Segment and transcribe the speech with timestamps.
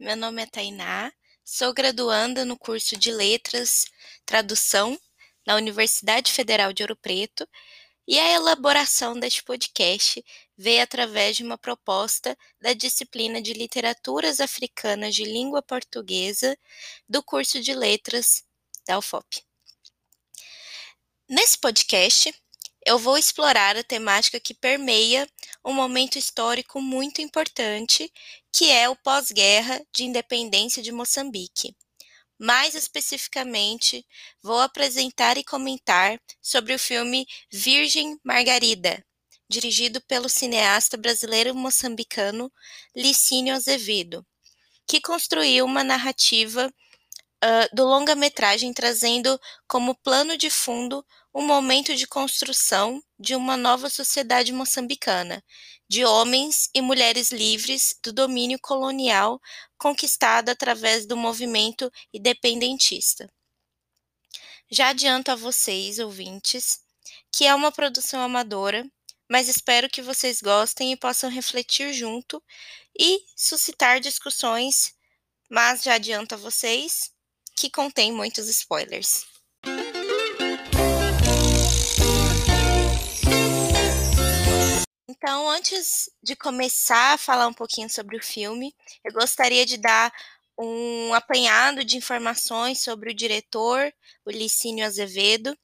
[0.00, 1.12] meu nome é Tainá,
[1.44, 3.84] sou graduanda no curso de Letras,
[4.26, 4.98] Tradução,
[5.46, 7.48] na Universidade Federal de Ouro Preto,
[8.04, 10.24] e a elaboração deste podcast
[10.56, 16.58] veio através de uma proposta da disciplina de Literaturas Africanas de Língua Portuguesa
[17.08, 18.42] do curso de Letras
[18.88, 19.44] da UFOP.
[21.28, 22.34] Nesse podcast,
[22.88, 25.28] eu vou explorar a temática que permeia
[25.62, 28.10] um momento histórico muito importante,
[28.50, 31.76] que é o pós-guerra de independência de Moçambique.
[32.38, 34.06] Mais especificamente,
[34.42, 39.04] vou apresentar e comentar sobre o filme Virgem Margarida,
[39.50, 42.50] dirigido pelo cineasta brasileiro moçambicano
[42.96, 44.26] Licínio Azevedo,
[44.86, 46.72] que construiu uma narrativa
[47.44, 51.04] uh, do longa-metragem trazendo como plano de fundo
[51.38, 55.40] um momento de construção de uma nova sociedade moçambicana,
[55.88, 59.40] de homens e mulheres livres do domínio colonial
[59.78, 63.32] conquistado através do movimento independentista.
[64.68, 66.80] Já adianto a vocês, ouvintes,
[67.30, 68.84] que é uma produção amadora,
[69.30, 72.42] mas espero que vocês gostem e possam refletir junto
[72.98, 74.92] e suscitar discussões,
[75.48, 77.12] mas já adianto a vocês
[77.54, 79.37] que contém muitos spoilers.
[85.10, 90.12] Então, antes de começar a falar um pouquinho sobre o filme, eu gostaria de dar
[90.58, 93.90] um apanhado de informações sobre o diretor,
[94.26, 95.56] o Licínio Azevedo,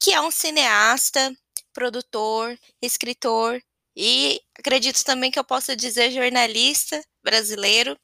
[0.00, 1.36] que é um cineasta,
[1.72, 3.60] produtor, escritor
[3.94, 7.98] e acredito também que eu possa dizer jornalista brasileiro,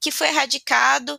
[0.00, 1.18] que foi radicado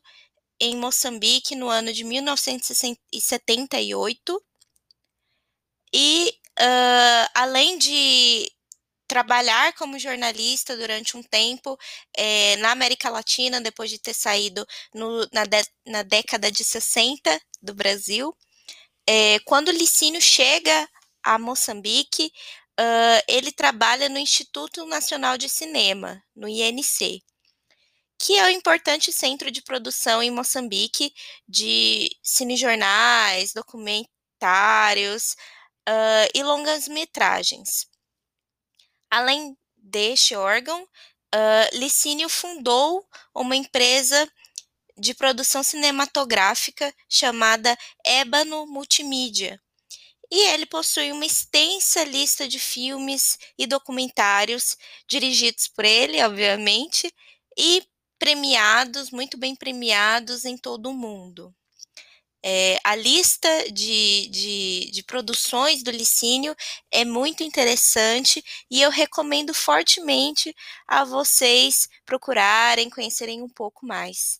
[0.59, 4.43] em Moçambique no ano de 1978.
[5.93, 8.51] E, uh, além de
[9.09, 11.77] trabalhar como jornalista durante um tempo
[12.15, 17.41] é, na América Latina, depois de ter saído no, na, de, na, década de 60
[17.61, 18.33] do Brasil,
[19.07, 20.87] é, quando Licínio chega
[21.23, 22.31] a Moçambique,
[22.79, 27.21] uh, ele trabalha no Instituto Nacional de Cinema, no INC
[28.19, 31.13] que é um importante centro de produção em Moçambique
[31.47, 35.37] de cinejornais, documentários
[35.87, 37.87] uh, e longas-metragens.
[39.09, 44.31] Além deste órgão, uh, Licínio fundou uma empresa
[44.97, 49.59] de produção cinematográfica chamada Ébano Multimídia.
[50.31, 54.77] E ele possui uma extensa lista de filmes e documentários
[55.07, 57.11] dirigidos por ele, obviamente,
[57.57, 57.83] e
[58.19, 61.55] premiados, muito bem premiados em todo o mundo.
[62.41, 66.55] É, a lista de, de, de, produções do Licínio
[66.89, 70.55] é muito interessante e eu recomendo fortemente
[70.87, 74.39] a vocês procurarem, conhecerem um pouco mais.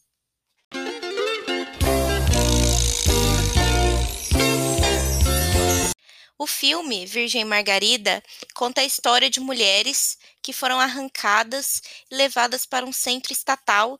[6.38, 8.24] O filme Virgem Margarida
[8.56, 14.00] conta a história de mulheres que foram arrancadas e levadas para um centro estatal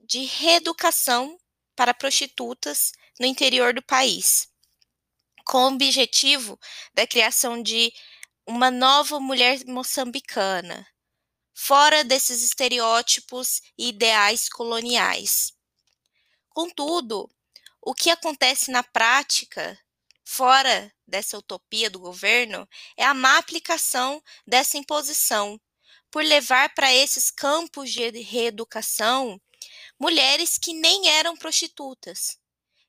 [0.00, 1.38] de reeducação
[1.80, 4.50] para prostitutas no interior do país,
[5.46, 6.60] com o objetivo
[6.92, 7.90] da criação de
[8.46, 10.86] uma nova mulher moçambicana,
[11.54, 15.54] fora desses estereótipos e ideais coloniais.
[16.50, 17.30] Contudo,
[17.80, 19.78] o que acontece na prática
[20.22, 25.58] fora dessa utopia do governo é a má aplicação dessa imposição,
[26.10, 29.40] por levar para esses campos de reeducação
[30.00, 32.38] mulheres que nem eram prostitutas.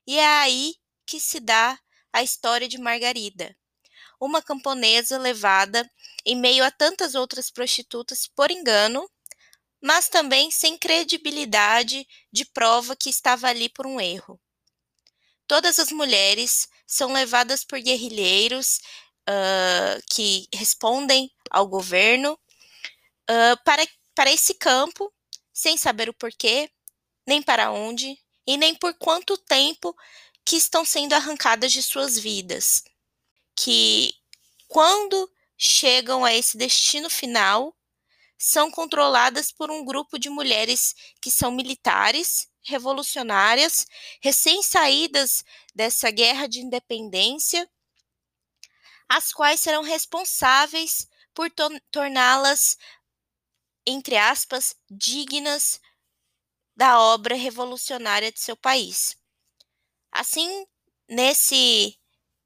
[0.06, 0.74] E é aí
[1.06, 1.78] que se dá
[2.10, 3.54] a história de Margarida,
[4.18, 5.88] uma camponesa levada
[6.24, 9.08] em meio a tantas outras prostitutas por engano,
[9.80, 14.40] mas também sem credibilidade de prova que estava ali por um erro.
[15.46, 18.78] Todas as mulheres são levadas por guerrilheiros
[19.28, 25.12] uh, que respondem ao governo uh, para, para esse campo,
[25.52, 26.70] sem saber o porquê,
[27.26, 29.96] nem para onde e nem por quanto tempo
[30.44, 32.82] que estão sendo arrancadas de suas vidas.
[33.56, 34.14] Que
[34.68, 37.76] quando chegam a esse destino final,
[38.38, 43.86] são controladas por um grupo de mulheres que são militares revolucionárias,
[44.20, 45.44] recém-saídas
[45.74, 47.68] dessa guerra de independência,
[49.08, 51.50] as quais serão responsáveis por
[51.90, 52.76] torná-las,
[53.86, 55.80] entre aspas, dignas
[56.76, 59.16] da obra revolucionária de seu país.
[60.12, 60.66] Assim,
[61.08, 61.98] nesse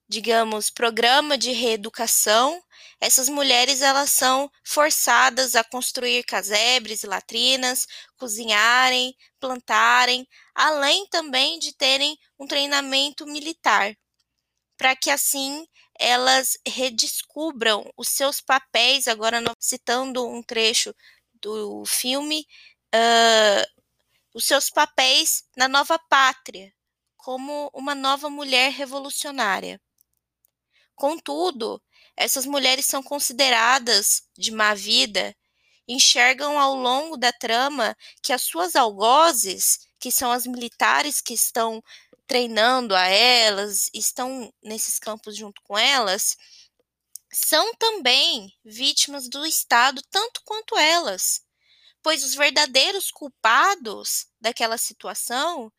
[0.08, 2.62] digamos, programa de reeducação,
[3.00, 7.86] essas mulheres elas são forçadas a construir casebres e latrinas,
[8.16, 13.96] cozinharem, plantarem, além também de terem um treinamento militar,
[14.76, 15.66] para que assim
[15.98, 19.08] elas redescubram os seus papéis.
[19.08, 20.94] Agora, citando um trecho
[21.42, 22.46] do filme,
[22.94, 23.75] uh,
[24.36, 26.70] os seus papéis na nova pátria,
[27.16, 29.80] como uma nova mulher revolucionária.
[30.94, 31.82] Contudo,
[32.14, 35.34] essas mulheres são consideradas de má vida,
[35.88, 41.82] enxergam ao longo da trama que as suas algozes, que são as militares que estão
[42.26, 46.36] treinando a elas, estão nesses campos junto com elas,
[47.32, 51.45] são também vítimas do Estado tanto quanto elas,
[52.06, 55.72] pois os verdadeiros culpados daquela situação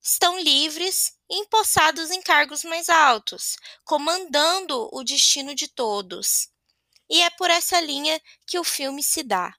[0.00, 6.48] estão livres e empossados em cargos mais altos, comandando o destino de todos.
[7.10, 9.54] E é por essa linha que o filme se dá.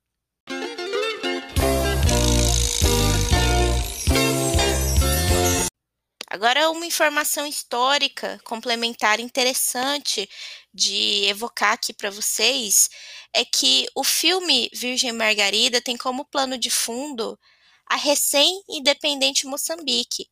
[6.29, 10.29] Agora, uma informação histórica complementar interessante
[10.73, 12.89] de evocar aqui para vocês
[13.33, 17.39] é que o filme Virgem Margarida tem como plano de fundo
[17.85, 20.27] a recém-independente Moçambique,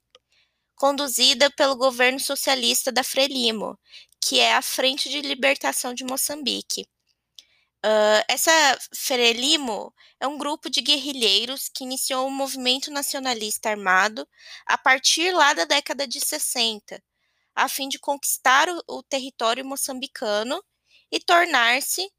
[0.76, 3.80] conduzida pelo governo socialista da Frelimo,
[4.22, 6.86] que é a Frente de Libertação de Moçambique.
[7.86, 8.52] Uh, essa
[8.96, 14.28] Frelimo é um grupo de guerrilheiros que iniciou um movimento nacionalista armado
[14.66, 17.00] a partir lá da década de 60,
[17.54, 20.64] a fim de conquistar o, o território moçambicano
[21.12, 22.12] e tornar-se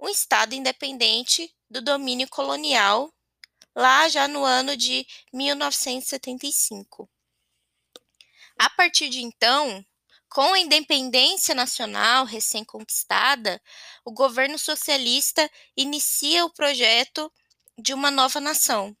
[0.00, 3.12] um Estado independente do domínio colonial,
[3.76, 7.06] lá já no ano de 1975.
[8.58, 9.84] A partir de então,
[10.28, 13.60] com a independência nacional recém-conquistada,
[14.04, 17.32] o governo socialista inicia o projeto
[17.78, 18.96] de uma nova nação,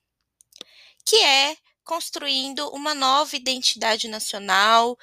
[1.04, 4.98] que é construindo uma nova identidade nacional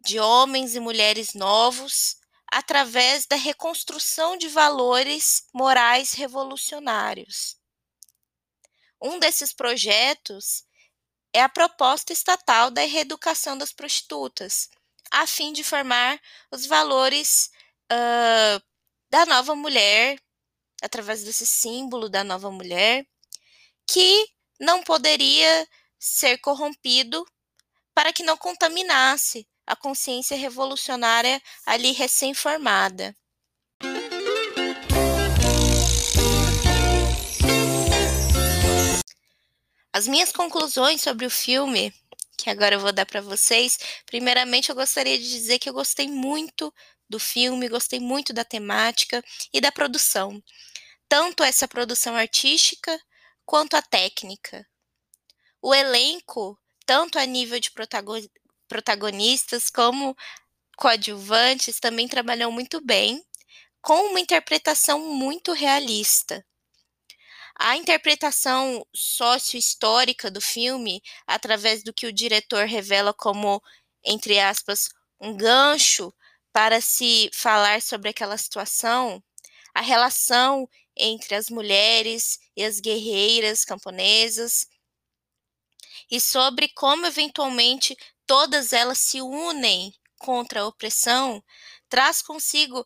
[0.00, 2.16] de homens e mulheres novos
[2.46, 7.56] através da reconstrução de valores morais revolucionários.
[9.02, 10.64] Um desses projetos
[11.32, 14.70] é a proposta estatal da reeducação das prostitutas,
[15.10, 16.20] a fim de formar
[16.50, 17.50] os valores
[17.92, 18.62] uh,
[19.10, 20.18] da nova mulher,
[20.82, 23.06] através desse símbolo da nova mulher,
[23.86, 24.28] que
[24.60, 25.68] não poderia
[25.98, 27.24] ser corrompido
[27.94, 33.16] para que não contaminasse a consciência revolucionária ali recém-formada.
[39.92, 41.92] As minhas conclusões sobre o filme,
[42.36, 46.08] que agora eu vou dar para vocês, primeiramente eu gostaria de dizer que eu gostei
[46.08, 46.72] muito
[47.08, 49.22] do filme, gostei muito da temática
[49.52, 50.42] e da produção.
[51.08, 53.00] Tanto essa produção artística
[53.44, 54.66] quanto a técnica.
[55.62, 57.70] O elenco, tanto a nível de
[58.68, 60.16] protagonistas como
[60.76, 63.24] coadjuvantes, também trabalhou muito bem,
[63.80, 66.44] com uma interpretação muito realista.
[67.58, 73.62] A interpretação sócio-histórica do filme, através do que o diretor revela como,
[74.04, 76.12] entre aspas, um gancho
[76.52, 79.22] para se falar sobre aquela situação,
[79.74, 84.66] a relação entre as mulheres e as guerreiras camponesas,
[86.10, 87.96] e sobre como eventualmente
[88.26, 91.42] todas elas se unem contra a opressão,
[91.88, 92.84] traz consigo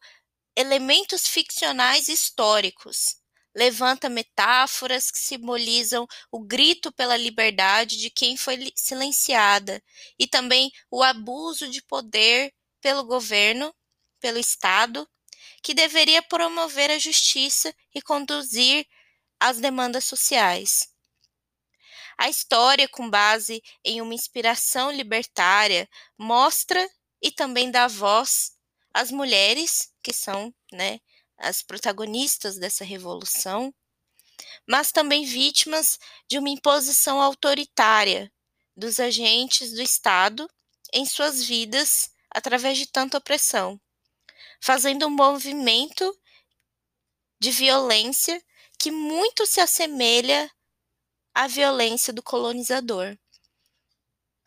[0.57, 3.20] elementos ficcionais históricos
[3.55, 9.83] levanta metáforas que simbolizam o grito pela liberdade de quem foi silenciada
[10.19, 13.75] e também o abuso de poder pelo governo,
[14.21, 15.09] pelo Estado,
[15.63, 18.87] que deveria promover a justiça e conduzir
[19.39, 20.89] as demandas sociais.
[22.17, 25.89] A história, com base em uma inspiração libertária,
[26.19, 26.87] mostra
[27.23, 28.53] e também dá voz
[28.93, 31.01] às mulheres, que são né,
[31.41, 33.75] as protagonistas dessa revolução,
[34.67, 38.33] mas também vítimas de uma imposição autoritária
[38.77, 40.49] dos agentes do Estado
[40.93, 43.81] em suas vidas através de tanta opressão,
[44.61, 46.17] fazendo um movimento
[47.41, 48.43] de violência
[48.79, 50.51] que muito se assemelha
[51.35, 53.17] à violência do colonizador.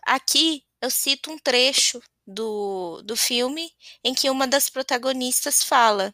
[0.05, 3.71] Aqui eu cito um trecho do, do filme
[4.03, 6.13] em que uma das protagonistas fala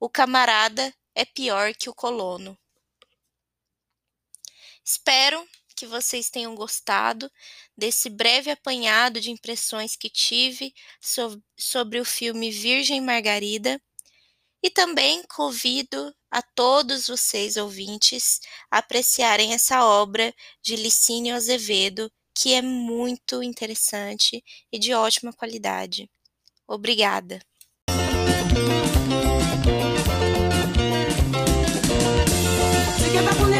[0.00, 2.58] o camarada é pior que o colono.
[4.82, 7.30] Espero que vocês tenham gostado
[7.76, 13.80] desse breve apanhado de impressões que tive so sobre o filme Virgem Margarida.
[14.62, 18.40] E também convido a todos vocês ouvintes
[18.70, 26.10] a apreciarem essa obra de Licínio Azevedo, que é muito interessante e de ótima qualidade.
[26.66, 27.40] Obrigada.
[33.12, 33.59] que va